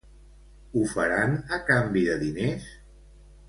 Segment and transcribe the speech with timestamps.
[0.73, 2.69] Ho faran a canvi de diners?